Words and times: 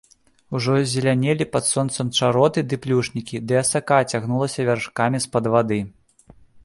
Ужо 0.59 0.75
зелянелі 0.93 1.45
пад 1.55 1.67
сонцам 1.71 2.09
чароты 2.19 2.63
ды 2.71 2.79
плюшнікі, 2.85 3.43
ды 3.51 3.59
асака 3.63 3.99
цягнулася 4.15 4.61
вяршкамі 4.71 5.17
з-пад 5.27 5.45
вады. 5.55 5.79